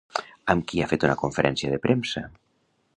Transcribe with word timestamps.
Amb 0.53 0.65
qui 0.71 0.81
ha 0.81 0.87
fet 0.95 1.05
una 1.09 1.19
conferència 1.25 1.75
de 1.75 1.81
premsa? 1.87 2.29